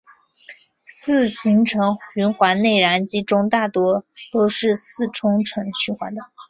[0.83, 6.31] 四行程循环内燃机中大多都是四冲程循环的。